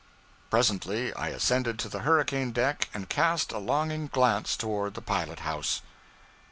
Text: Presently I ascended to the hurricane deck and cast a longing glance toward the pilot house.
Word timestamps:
Presently 0.49 1.13
I 1.13 1.27
ascended 1.27 1.77
to 1.77 1.87
the 1.87 1.99
hurricane 1.99 2.51
deck 2.53 2.89
and 2.91 3.07
cast 3.07 3.51
a 3.51 3.59
longing 3.59 4.07
glance 4.07 4.57
toward 4.57 4.95
the 4.95 4.99
pilot 5.03 5.41
house. 5.41 5.83